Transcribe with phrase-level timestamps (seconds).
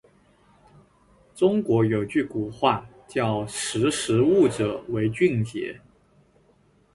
[1.35, 5.79] 中国有句古话，叫“识时务者为俊杰”。